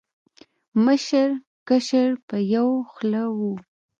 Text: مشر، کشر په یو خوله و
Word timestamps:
مشر، 0.85 1.29
کشر 1.67 2.09
په 2.27 2.37
یو 2.53 2.67
خوله 2.91 3.23
و 3.37 3.37